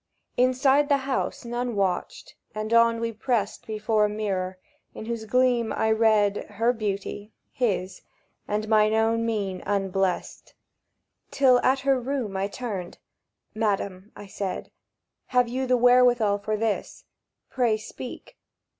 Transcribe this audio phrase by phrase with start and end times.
[0.35, 4.57] Inside the house none watched; and on we prest Before a mirror,
[4.95, 10.55] in whose gleam I read Her beauty, his,—and mine own mien unblest;
[11.29, 12.97] Till at her room I turned.
[13.53, 14.71] "Madam," I said,
[15.27, 17.03] "Have you the wherewithal for this?
[17.51, 18.39] Pray speak.